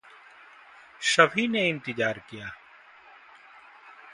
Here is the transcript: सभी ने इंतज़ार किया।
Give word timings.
सभी 1.01 1.47
ने 1.47 1.67
इंतज़ार 1.69 2.19
किया। 2.29 2.49